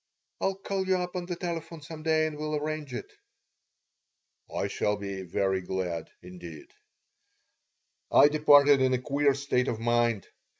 I'll 0.39 0.55
call 0.55 0.87
you 0.87 0.97
up 0.97 1.15
on 1.15 1.27
the 1.27 1.35
telephone 1.35 1.83
some 1.83 2.01
day 2.01 2.25
and 2.25 2.35
we'll 2.35 2.55
arrange 2.55 2.91
it." 2.91 3.13
"I 4.51 4.65
shall 4.67 4.97
be 4.97 5.21
very 5.21 5.61
glad, 5.61 6.09
indeed." 6.23 6.73
I 8.11 8.27
departed 8.27 8.81
in 8.81 8.95
a 8.95 8.99
queer 8.99 9.35
state 9.35 9.67
of 9.67 9.79
mind. 9.79 10.27